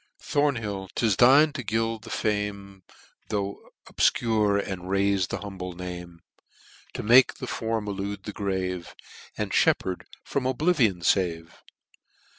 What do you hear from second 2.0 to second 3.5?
with fame, Th*